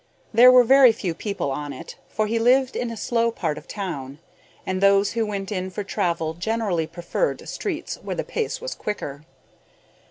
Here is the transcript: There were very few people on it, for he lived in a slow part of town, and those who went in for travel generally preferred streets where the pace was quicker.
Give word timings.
There 0.33 0.51
were 0.51 0.63
very 0.63 0.91
few 0.93 1.13
people 1.13 1.51
on 1.51 1.71
it, 1.73 1.95
for 2.09 2.25
he 2.25 2.39
lived 2.39 2.75
in 2.75 2.89
a 2.89 2.97
slow 2.97 3.29
part 3.29 3.55
of 3.59 3.67
town, 3.67 4.17
and 4.65 4.81
those 4.81 5.11
who 5.11 5.27
went 5.27 5.51
in 5.51 5.69
for 5.69 5.83
travel 5.83 6.33
generally 6.33 6.87
preferred 6.87 7.47
streets 7.47 7.97
where 8.01 8.15
the 8.15 8.23
pace 8.23 8.59
was 8.59 8.73
quicker. 8.73 9.21